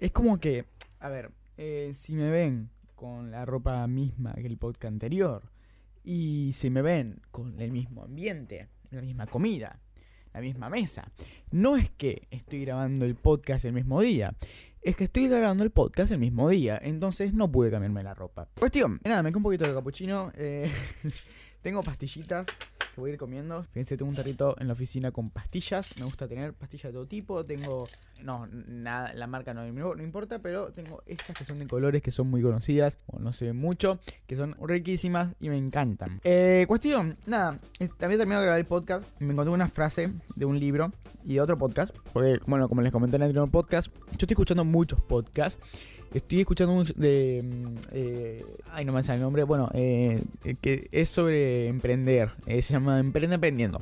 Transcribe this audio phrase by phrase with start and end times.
[0.00, 0.64] Es como que,
[0.98, 5.42] a ver, eh, si me ven con la ropa misma que el podcast anterior,
[6.02, 9.78] y si me ven con el mismo ambiente, la misma comida,
[10.32, 11.12] la misma mesa,
[11.50, 14.34] no es que estoy grabando el podcast el mismo día,
[14.80, 18.48] es que estoy grabando el podcast el mismo día, entonces no pude cambiarme la ropa.
[18.58, 20.70] Cuestión, nada, me quedé un poquito de capuchino, eh,
[21.60, 22.46] tengo pastillitas
[22.94, 23.62] que voy a ir comiendo.
[23.64, 25.94] Fíjense, tengo un tarrito en la oficina con pastillas.
[25.98, 27.44] Me gusta tener pastillas de todo tipo.
[27.44, 27.84] Tengo.
[28.22, 32.10] No, nada, la marca no, no importa, pero tengo estas que son de colores que
[32.10, 32.98] son muy conocidas.
[33.06, 36.20] Bueno, no se ven mucho, que son riquísimas y me encantan.
[36.24, 37.58] Eh, cuestión, nada,
[37.98, 39.04] también terminado de grabar el podcast.
[39.20, 40.92] Me encontré una frase de un libro
[41.24, 41.96] y de otro podcast.
[42.12, 45.58] Porque, bueno, como les comenté en el anterior podcast, yo estoy escuchando muchos podcasts.
[46.12, 47.42] Estoy escuchando un de.
[47.44, 49.44] Mm, eh, ay, no me sale el nombre.
[49.44, 50.22] Bueno, eh,
[50.60, 52.30] que es sobre emprender.
[52.46, 53.80] Eh, se llama Emprende Aprendiendo.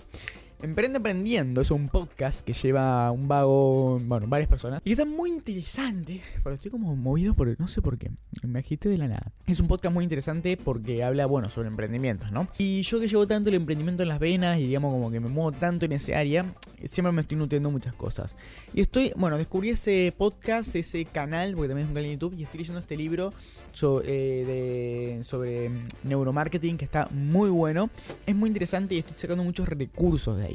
[0.61, 4.83] Emprende Aprendiendo es un podcast que lleva un vago, bueno, varias personas.
[4.85, 8.11] Y está muy interesante, pero estoy como movido por, no sé por qué,
[8.43, 9.31] me agité de la nada.
[9.47, 12.49] Es un podcast muy interesante porque habla, bueno, sobre emprendimientos, ¿no?
[12.59, 15.29] Y yo que llevo tanto el emprendimiento en las venas y digamos como que me
[15.29, 16.53] muevo tanto en ese área,
[16.85, 18.35] siempre me estoy nutriendo muchas cosas.
[18.75, 22.35] Y estoy, bueno, descubrí ese podcast, ese canal, porque también es un canal de YouTube,
[22.37, 23.33] y estoy leyendo este libro
[23.71, 25.71] sobre, de, sobre
[26.03, 27.91] neuromarketing que está muy bueno.
[28.27, 30.48] Es muy interesante y estoy sacando muchos recursos de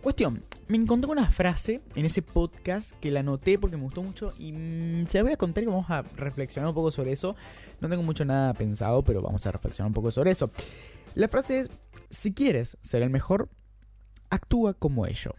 [0.00, 4.32] Cuestión, me encontré una frase en ese podcast que la anoté porque me gustó mucho
[4.38, 7.34] y mm, se la voy a contar y vamos a reflexionar un poco sobre eso.
[7.80, 10.50] No tengo mucho nada pensado, pero vamos a reflexionar un poco sobre eso.
[11.14, 11.70] La frase es,
[12.10, 13.48] si quieres ser el mejor,
[14.30, 15.34] actúa como ello.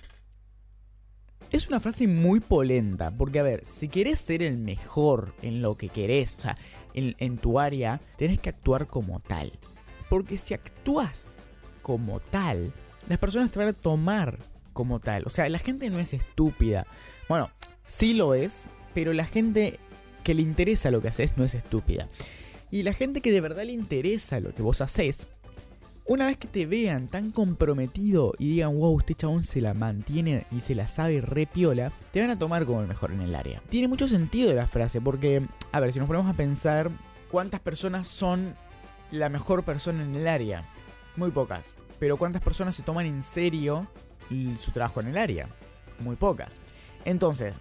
[1.50, 5.78] Es una frase muy polenta, porque a ver, si querés ser el mejor en lo
[5.78, 6.58] que querés, o sea,
[6.94, 9.54] en, tu área, tenés que actuar como tal.
[10.10, 11.38] Porque si actúas
[11.82, 12.74] como tal,
[13.08, 14.40] las personas te van a tomar
[14.74, 15.24] como tal.
[15.26, 16.86] O sea, la gente no es estúpida.
[17.28, 17.50] Bueno,
[17.86, 19.80] sí lo es, pero la gente
[20.24, 22.08] que le interesa lo que haces no es estúpida.
[22.70, 25.30] Y la gente que de verdad le interesa lo que vos haces,
[26.06, 30.46] una vez que te vean tan comprometido y digan, wow, este chabón se la mantiene
[30.52, 33.36] y se la sabe re piola, te van a tomar como el mejor en el
[33.36, 33.62] área.
[33.70, 36.92] Tiene mucho sentido la frase, porque, a ver, si nos ponemos a pensar,
[37.30, 38.56] ¿cuántas personas son
[39.12, 40.64] la mejor persona en el área?
[41.18, 41.74] Muy pocas.
[42.00, 43.88] Pero ¿cuántas personas se toman en serio
[44.58, 45.50] su trabajo en el área?
[46.00, 46.60] Muy pocas.
[47.06, 47.60] Entonces,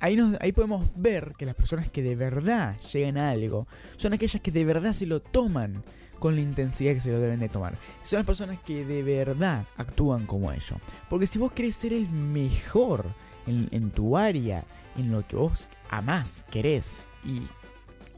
[0.00, 4.42] ahí, ahí podemos ver que las personas que de verdad llegan a algo son aquellas
[4.42, 5.82] que de verdad se lo toman
[6.18, 7.76] con la intensidad que se lo deben de tomar.
[8.02, 10.74] Son las personas que de verdad actúan como ellos.
[11.10, 13.06] Porque si vos querés ser el mejor
[13.46, 14.64] en, tu área,
[14.96, 17.42] en lo que vos amás, querés y,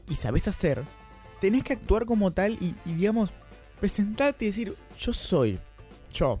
[0.09, 0.83] y sabés hacer,
[1.41, 3.33] tenés que actuar como tal y, y digamos,
[3.79, 5.59] presentarte y decir, yo soy,
[6.13, 6.39] yo,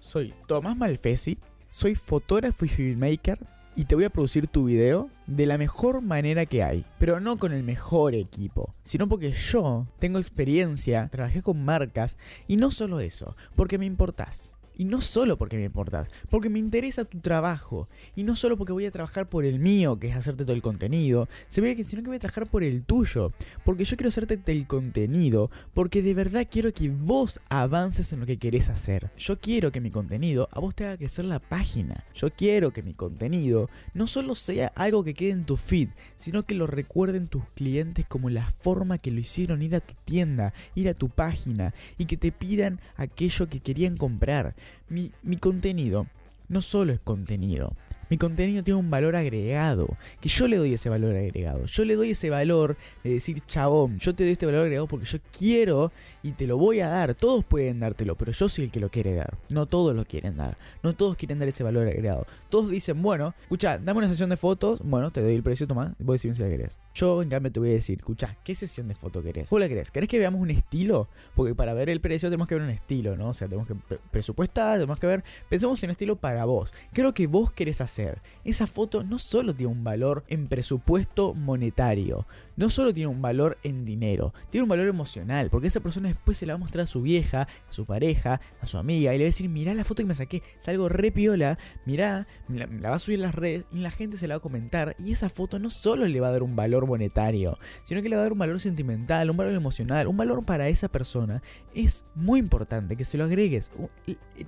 [0.00, 1.38] soy Tomás Malfesi,
[1.70, 3.38] soy fotógrafo y filmmaker
[3.76, 6.84] y te voy a producir tu video de la mejor manera que hay.
[6.98, 12.16] Pero no con el mejor equipo, sino porque yo tengo experiencia, trabajé con marcas
[12.48, 14.54] y no solo eso, porque me importás.
[14.78, 17.88] Y no solo porque me importas, porque me interesa tu trabajo.
[18.14, 20.62] Y no solo porque voy a trabajar por el mío, que es hacerte todo el
[20.62, 23.32] contenido, sino que voy a trabajar por el tuyo.
[23.64, 28.26] Porque yo quiero hacerte el contenido, porque de verdad quiero que vos avances en lo
[28.26, 29.10] que querés hacer.
[29.18, 32.04] Yo quiero que mi contenido a vos te haga crecer la página.
[32.14, 36.44] Yo quiero que mi contenido no solo sea algo que quede en tu feed, sino
[36.44, 40.52] que lo recuerden tus clientes como la forma que lo hicieron ir a tu tienda,
[40.76, 44.54] ir a tu página y que te pidan aquello que querían comprar
[44.88, 46.06] mi, mi contenido
[46.48, 47.76] no solo es contenido,
[48.10, 49.88] mi contenido tiene un valor agregado,
[50.20, 51.64] que yo le doy ese valor agregado.
[51.66, 55.06] Yo le doy ese valor de decir, chabón, yo te doy este valor agregado porque
[55.06, 55.92] yo quiero
[56.22, 57.14] y te lo voy a dar.
[57.14, 59.36] Todos pueden dártelo, pero yo soy el que lo quiere dar.
[59.50, 60.56] No todos lo quieren dar.
[60.82, 62.26] No todos quieren dar ese valor agregado.
[62.48, 64.80] Todos dicen, bueno, escucha, dame una sesión de fotos.
[64.82, 66.78] Bueno, te doy el precio, toma, voy a decir si la querés.
[66.94, 69.50] Yo, en cambio, te voy a decir, escucha, ¿qué sesión de foto querés?
[69.50, 69.90] ¿Vos la querés?
[69.90, 71.08] ¿Querés que veamos un estilo?
[71.34, 73.28] Porque para ver el precio tenemos que ver un estilo, ¿no?
[73.28, 73.74] O sea, tenemos que
[74.10, 75.24] presupuestar, tenemos que ver.
[75.48, 76.72] Pensemos en un estilo para vos.
[76.92, 77.97] ¿Qué es lo que vos querés hacer?
[78.44, 83.58] Esa foto no solo tiene un valor en presupuesto monetario, no solo tiene un valor
[83.62, 86.84] en dinero, tiene un valor emocional, porque esa persona después se la va a mostrar
[86.84, 89.74] a su vieja, a su pareja, a su amiga, y le va a decir, mirá
[89.74, 93.22] la foto que me saqué, es algo re piola, mirá, la va a subir en
[93.22, 96.06] las redes y la gente se la va a comentar, y esa foto no solo
[96.06, 98.60] le va a dar un valor monetario, sino que le va a dar un valor
[98.60, 101.42] sentimental, un valor emocional, un valor para esa persona.
[101.74, 103.70] Es muy importante que se lo agregues,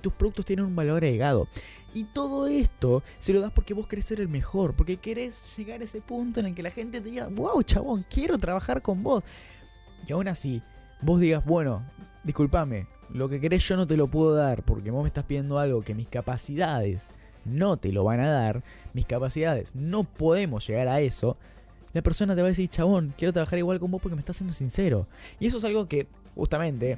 [0.01, 1.47] tus productos tienen un valor agregado.
[1.93, 5.81] Y todo esto se lo das porque vos querés ser el mejor, porque querés llegar
[5.81, 9.03] a ese punto en el que la gente te diga, wow, chabón, quiero trabajar con
[9.03, 9.23] vos.
[10.07, 10.61] Y aún así,
[11.01, 11.83] vos digas, bueno,
[12.23, 15.59] discúlpame, lo que querés yo no te lo puedo dar porque vos me estás pidiendo
[15.59, 17.09] algo que mis capacidades
[17.43, 21.37] no te lo van a dar, mis capacidades no podemos llegar a eso.
[21.93, 24.37] la persona te va a decir, chabón, quiero trabajar igual con vos porque me estás
[24.37, 25.07] siendo sincero.
[25.39, 26.97] Y eso es algo que, justamente,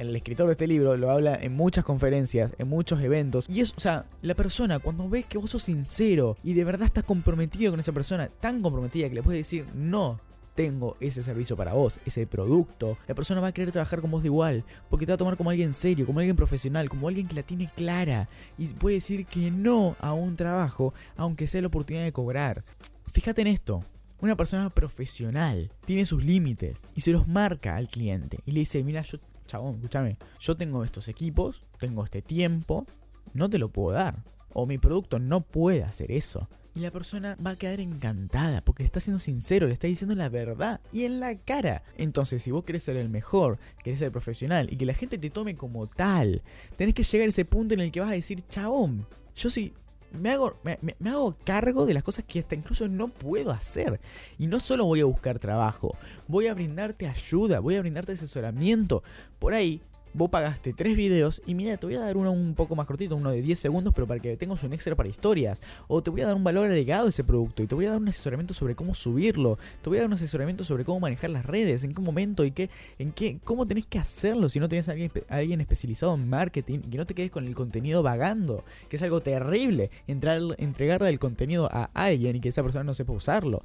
[0.00, 3.46] el escritor de este libro lo habla en muchas conferencias, en muchos eventos.
[3.48, 6.86] Y es, o sea, la persona, cuando ves que vos sos sincero y de verdad
[6.86, 10.20] estás comprometido con esa persona, tan comprometida que le puedes decir, no,
[10.54, 14.22] tengo ese servicio para vos, ese producto, la persona va a querer trabajar con vos
[14.22, 17.28] de igual, porque te va a tomar como alguien serio, como alguien profesional, como alguien
[17.28, 21.68] que la tiene clara y puede decir que no a un trabajo, aunque sea la
[21.68, 22.64] oportunidad de cobrar.
[23.06, 23.84] Fíjate en esto.
[24.22, 28.84] Una persona profesional tiene sus límites y se los marca al cliente y le dice,
[28.84, 29.18] mira, yo,
[29.50, 32.86] chabón, escúchame, yo tengo estos equipos, tengo este tiempo,
[33.34, 34.22] no te lo puedo dar.
[34.52, 36.48] O mi producto no puede hacer eso.
[36.74, 40.28] Y la persona va a quedar encantada porque está siendo sincero, le está diciendo la
[40.28, 41.82] verdad y en la cara.
[41.96, 45.30] Entonces, si vos querés ser el mejor, querés ser profesional y que la gente te
[45.30, 46.42] tome como tal,
[46.76, 49.04] tenés que llegar a ese punto en el que vas a decir, chabón,
[49.34, 49.72] yo sí
[50.12, 54.00] me hago, me, hago cargo de las cosas que hasta incluso no puedo hacer.
[54.38, 55.96] Y no solo voy a buscar trabajo,
[56.28, 59.02] voy a brindarte ayuda, voy a brindarte asesoramiento.
[59.38, 62.76] Por ahí vos pagaste tres videos y mira, te voy a dar uno un poco
[62.76, 65.62] más cortito, uno de 10 segundos, pero para que tengas un extra para historias.
[65.88, 67.90] O te voy a dar un valor agregado a ese producto y te voy a
[67.90, 69.58] dar un asesoramiento sobre cómo subirlo.
[69.82, 72.50] Te voy a dar un asesoramiento sobre cómo manejar las redes, en qué momento y
[72.50, 76.28] qué, en qué, cómo tenés que hacerlo si no tienes a alguien, alguien especializado en
[76.28, 80.40] marketing y que no te quedes con el contenido vagando, que es algo terrible, entrar,
[80.58, 83.62] entregarle el contenido a alguien y que esa persona no sepa usarlo.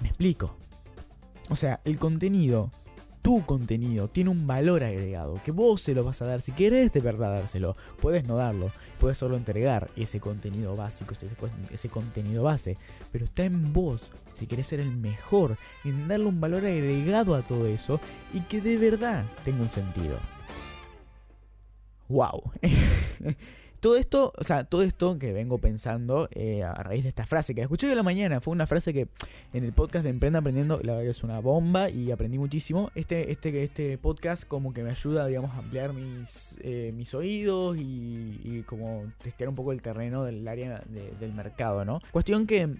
[0.00, 0.56] Me explico.
[1.50, 2.70] O sea, el contenido
[3.22, 6.92] tu contenido tiene un valor agregado, que vos se lo vas a dar si querés
[6.92, 7.76] de verdad dárselo.
[8.00, 11.14] Puedes no darlo, puedes solo entregar ese contenido básico,
[11.70, 12.76] ese, contenido base,
[13.12, 17.42] pero está en vos si querés ser el mejor, en darle un valor agregado a
[17.42, 18.00] todo eso
[18.32, 20.16] y que de verdad tenga un sentido.
[22.08, 22.50] ¡Wow!
[23.80, 27.54] Todo esto, o sea, todo esto que vengo pensando eh, a raíz de esta frase
[27.54, 29.08] que la escuché hoy la mañana, fue una frase que
[29.54, 32.90] en el podcast de Emprenda Aprendiendo, la verdad es una bomba y aprendí muchísimo.
[32.94, 37.78] Este, este, este podcast como que me ayuda, digamos, a ampliar mis, eh, mis oídos
[37.78, 40.84] y, como testear un poco el terreno del área
[41.18, 42.00] del mercado, ¿no?
[42.12, 42.76] Cuestión que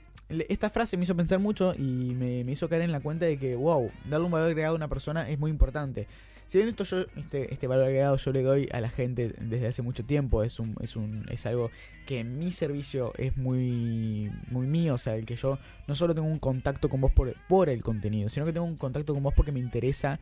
[0.49, 3.38] esta frase me hizo pensar mucho y me, me, hizo caer en la cuenta de
[3.38, 6.06] que, wow, darle un valor agregado a una persona es muy importante.
[6.47, 9.69] Si bien esto yo, este, este valor agregado yo le doy a la gente desde
[9.69, 11.71] hace mucho tiempo, es un, es un, es algo
[12.06, 16.27] que mi servicio es muy, muy mío, o sea, el que yo no solo tengo
[16.27, 19.32] un contacto con vos por, por el contenido, sino que tengo un contacto con vos
[19.37, 20.19] porque me interesa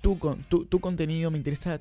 [0.00, 0.18] tu,
[0.48, 1.80] tu, tu contenido, me interesa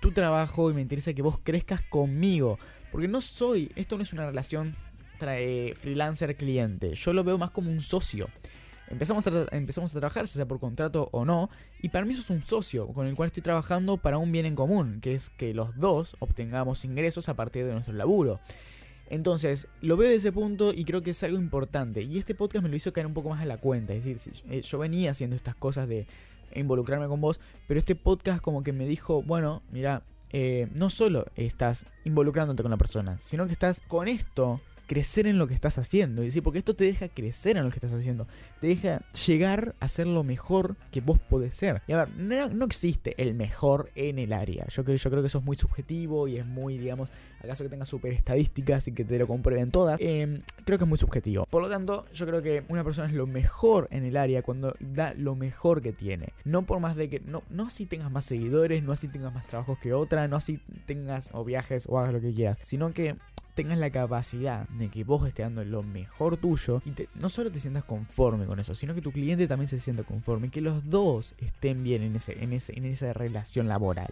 [0.00, 2.58] tu trabajo y me interesa que vos crezcas conmigo.
[2.90, 4.74] Porque no soy, esto no es una relación
[5.20, 8.28] trae freelancer-cliente, yo lo veo más como un socio
[8.90, 11.48] empezamos a, empezamos a trabajar, sea por contrato o no,
[11.80, 14.46] y para mí eso es un socio con el cual estoy trabajando para un bien
[14.46, 18.40] en común, que es que los dos obtengamos ingresos a partir de nuestro laburo.
[19.08, 22.00] Entonces, lo veo desde ese punto y creo que es algo importante.
[22.02, 23.92] Y este podcast me lo hizo caer un poco más en la cuenta.
[23.92, 26.06] Es decir, eh, yo venía haciendo estas cosas de
[26.54, 31.26] involucrarme con vos, pero este podcast como que me dijo, bueno, mira, eh, no solo
[31.34, 35.78] estás involucrándote con la persona, sino que estás con esto crecer en lo que estás
[35.78, 36.20] haciendo.
[36.20, 38.26] decir, porque esto te deja crecer en lo que estás haciendo.
[38.60, 41.80] Te deja llegar a ser lo mejor que vos podés ser.
[41.86, 44.66] Y a ver, no, existe el mejor en el área.
[44.66, 47.70] Yo creo, yo creo que eso es muy subjetivo y es muy, digamos, acaso que
[47.70, 50.00] tengas super estadísticas y que te lo comprueben todas.
[50.00, 51.46] Em, creo que es muy subjetivo.
[51.46, 54.74] Por lo tanto, yo creo que una persona es lo mejor en el área cuando
[54.80, 56.32] da lo mejor que tiene.
[56.44, 59.46] No por más de que, no, no así tengas más seguidores, no así tengas más
[59.46, 63.16] trabajos que otra, no así tengas o viajes o hagas lo que quieras, sino que
[63.54, 67.60] tengas la capacidad de que vos estés dando lo mejor tuyo y no solo te
[67.60, 70.88] sientas conforme con eso, sino que tu cliente también se sienta conforme y que los
[70.88, 74.10] dos estén bien en, ese, en, ese, en esa relación laboral.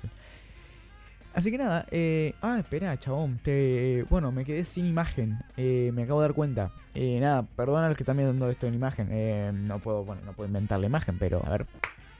[1.34, 6.02] Así que nada, eh, ah, espera, chabón, te, bueno, me quedé sin imagen, eh, me
[6.02, 6.72] acabo de dar cuenta.
[6.94, 10.22] Eh, nada, perdona a los que están viendo esto en imagen, eh, no puedo, bueno,
[10.24, 11.66] no puedo inventar la imagen, pero a ver,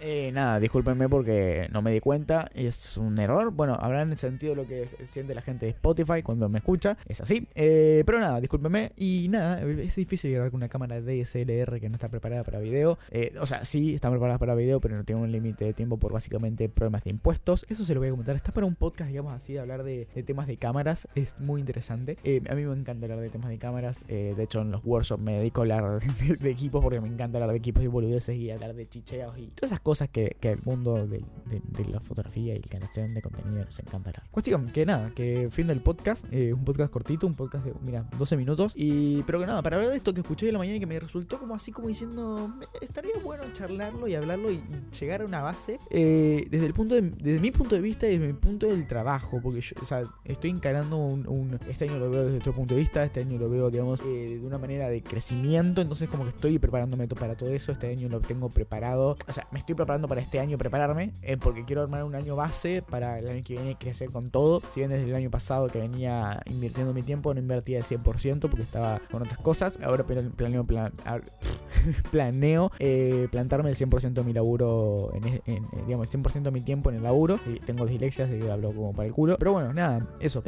[0.01, 3.51] eh, nada, discúlpenme porque no me di cuenta, es un error.
[3.51, 7.49] Bueno, habrán sentido lo que siente la gente de Spotify cuando me escucha, es así.
[7.55, 8.93] Eh, pero nada, discúlpenme.
[8.97, 12.99] Y nada, es difícil grabar con una cámara DSLR que no está preparada para video.
[13.11, 15.97] Eh, o sea, sí, está preparada para video, pero no tiene un límite de tiempo
[15.99, 17.67] por básicamente problemas de impuestos.
[17.69, 18.37] Eso se lo voy a comentar.
[18.37, 21.09] Está para un podcast, digamos así, de hablar de, temas de cámaras.
[21.15, 22.19] Es muy interesante.
[22.49, 24.05] a mí me encanta hablar de temas de cámaras.
[24.07, 26.01] de hecho, en los workshops me dedico a hablar
[26.39, 29.49] de, equipos porque me encanta hablar de equipos y boludeces y hablar de chicheos y
[29.49, 33.15] todas esas cosas cosas que, que el mundo de, de, la fotografía y la creación
[33.15, 34.23] de contenido nos encantará.
[34.31, 38.07] Cuestión, que nada, que fin del podcast, eh, un podcast cortito, un podcast de, mira,
[38.19, 38.75] 12 minutos.
[38.77, 40.87] Y, pero que nada, para hablar de esto que escuché de la mañana y que
[40.87, 42.53] me resultó como así como diciendo,
[42.83, 44.61] estaría bueno charlarlo y hablarlo y,
[45.01, 48.19] llegar a una base eh, desde el punto de, desde mi punto de vista y
[48.19, 52.11] desde mi punto del trabajo, porque yo, o sea, estoy encarando un, este año lo
[52.11, 54.91] veo desde otro punto de vista, este año lo veo, digamos, eh, de una manera
[54.91, 59.17] de crecimiento, entonces como que estoy preparándome para todo eso, este año lo tengo preparado,
[59.27, 62.37] o sea, me estoy preparando para este año prepararme, eh, porque quiero armar un año
[62.37, 65.69] base para el año que viene crecer con todo, si bien desde el año pasado
[65.69, 70.05] que venía invirtiendo mi tiempo, no invertía el 100% porque estaba con otras cosas, ahora
[70.05, 70.93] planeo, plan,
[72.11, 76.91] planeo eh, plantarme el 100% de mi laburo, en, digamos, el 100% de mi tiempo
[76.91, 79.73] en el laburo, y tengo dislexia, así que hablo como para el culo, pero bueno,
[79.73, 80.43] nada, eso,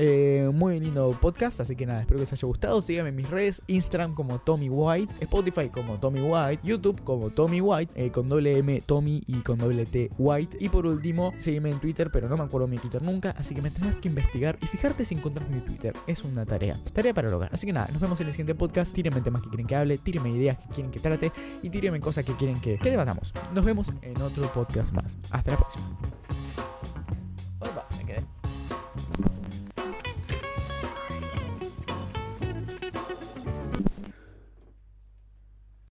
[0.53, 3.63] muy lindo podcast, así que nada, espero que les haya gustado, síganme en mis redes,
[3.67, 8.59] Instagram como Tommy White, Spotify como Tommy White, YouTube como Tommy White, eh, con doble
[8.59, 10.57] M Tommy y con doble T White.
[10.61, 13.63] Y por último, sígueme en Twitter, pero no me acuerdo mi Twitter nunca, así que
[13.63, 15.95] me tendrás que investigar y fijarte si encontrar mi Twitter.
[16.07, 16.77] Es una tarea.
[16.93, 17.51] Tarea para lograr.
[17.53, 18.95] Así que nada, nos vemos en el siguiente podcast.
[18.95, 22.25] Tírenme temas que quieren que hable, tírenme ideas que quieren que trate y tírenme cosas
[22.25, 23.33] que quieren que, que debatamos.
[23.55, 25.19] Nos vemos en otro podcast más.
[25.31, 26.20] Hasta la próxima.